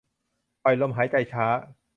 [0.63, 1.45] ปล่อยลมหายใจช้า